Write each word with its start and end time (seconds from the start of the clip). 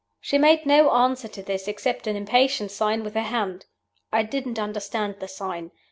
She 0.19 0.39
made 0.39 0.65
no 0.65 0.89
answer 0.89 1.27
to 1.27 1.43
this, 1.43 1.67
except 1.67 2.07
an 2.07 2.15
impatient 2.15 2.71
sign 2.71 3.03
with 3.03 3.13
her 3.13 3.21
hand. 3.21 3.67
I 4.11 4.23
didn't 4.23 4.57
understand 4.57 5.17
the 5.19 5.27
sign. 5.27 5.69